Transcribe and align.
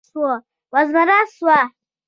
وزمړه 0.73 1.19
سوه. 1.35 1.59